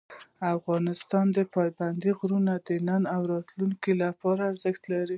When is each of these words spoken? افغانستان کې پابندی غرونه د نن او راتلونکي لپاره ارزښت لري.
افغانستان 0.55 1.25
کې 1.35 1.43
پابندی 1.55 2.11
غرونه 2.19 2.53
د 2.67 2.69
نن 2.87 3.01
او 3.15 3.21
راتلونکي 3.33 3.93
لپاره 4.03 4.41
ارزښت 4.51 4.83
لري. 4.93 5.09